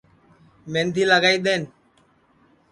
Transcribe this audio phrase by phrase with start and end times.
[0.71, 1.63] مہندی لگائی دؔین